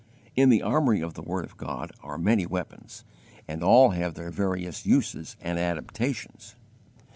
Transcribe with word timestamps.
In 0.35 0.49
the 0.49 0.63
armory 0.63 0.99
of 1.01 1.13
the 1.13 1.21
word 1.21 1.45
of 1.45 1.57
God 1.57 1.91
are 2.01 2.17
many 2.17 2.47
weapons, 2.47 3.05
and 3.47 3.61
all 3.63 3.91
have 3.91 4.15
their 4.15 4.31
various 4.31 4.83
uses 4.83 5.35
and 5.39 5.59
adaptations. 5.59 6.55